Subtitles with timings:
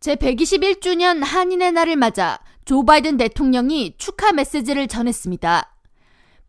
[0.00, 5.74] 제121주년 한인의 날을 맞아 조 바이든 대통령이 축하 메시지를 전했습니다.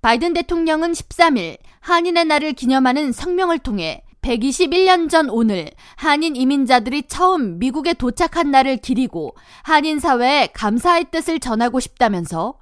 [0.01, 7.93] 바이든 대통령은 13일 한인의 날을 기념하는 성명을 통해 121년 전 오늘 한인 이민자들이 처음 미국에
[7.93, 12.57] 도착한 날을 기리고 한인 사회에 감사의 뜻을 전하고 싶다면서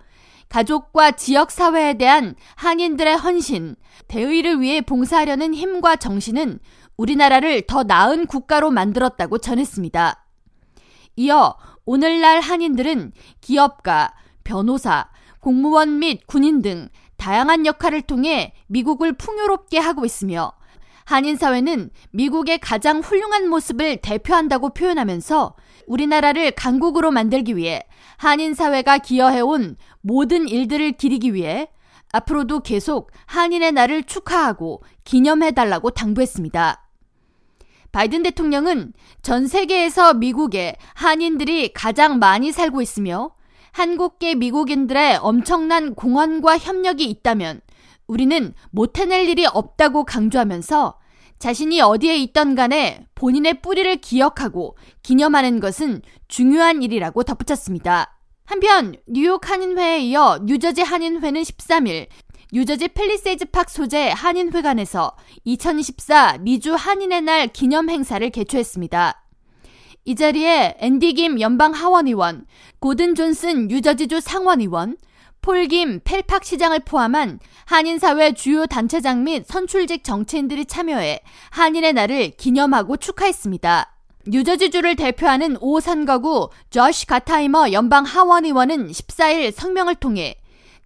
[0.47, 3.75] 가족과 지역 사회에 대한 한인들의 헌신,
[4.07, 6.59] 대의를 위해 봉사하려는 힘과 정신은
[6.97, 10.25] 우리나라를 더 나은 국가로 만들었다고 전했습니다.
[11.19, 14.13] 이어 오늘날 한인들은 기업가,
[14.45, 15.09] 변호사,
[15.41, 20.53] 공무원 및 군인 등 다양한 역할을 통해 미국을 풍요롭게 하고 있으며
[21.03, 27.83] 한인 사회는 미국의 가장 훌륭한 모습을 대표한다고 표현하면서 우리나라를 강국으로 만들기 위해
[28.15, 31.67] 한인 사회가 기여해온 모든 일들을 기리기 위해
[32.13, 36.88] 앞으로도 계속 한인의 날을 축하하고 기념해달라고 당부했습니다.
[37.91, 43.31] 바이든 대통령은 전 세계에서 미국에 한인들이 가장 많이 살고 있으며
[43.71, 47.61] 한국계 미국인들의 엄청난 공헌과 협력이 있다면
[48.07, 50.97] 우리는 못 해낼 일이 없다고 강조하면서
[51.37, 58.17] 자신이 어디에 있던 간에 본인의 뿌리를 기억하고 기념하는 것은 중요한 일이라고 덧붙였습니다.
[58.45, 62.07] 한편 뉴욕 한인회에 이어 뉴저지 한인회는 13일
[62.51, 69.23] 뉴저지 펠리세이즈 팍 소재 한인회관에서 2024 미주 한인의 날 기념 행사를 개최했습니다.
[70.05, 72.47] 이 자리에 앤디 김 연방 하원의원,
[72.79, 74.97] 고든 존슨 뉴저지주 상원의원,
[75.41, 83.95] 폴김 펠팍 시장을 포함한 한인사회 주요 단체장 및 선출직 정치인들이 참여해 한인의 날을 기념하고 축하했습니다.
[84.25, 90.35] 뉴저지주를 대표하는 오 선거구 저시 가타이머 연방 하원의원은 14일 성명을 통해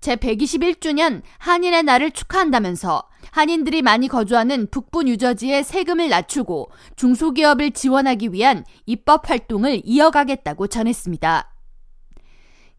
[0.04, 9.30] 제121주년 한인의 날을 축하한다면서 한인들이 많이 거주하는 북부 뉴저지의 세금을 낮추고 중소기업을 지원하기 위한 입법
[9.30, 11.50] 활동을 이어가겠다고 전했습니다.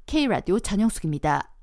[0.06, 1.53] K라디오 전영숙입니다.